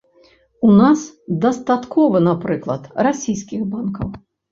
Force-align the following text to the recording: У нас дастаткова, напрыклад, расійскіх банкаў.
У 0.67 0.69
нас 0.77 0.99
дастаткова, 1.43 2.21
напрыклад, 2.29 2.87
расійскіх 3.09 3.61
банкаў. 3.75 4.09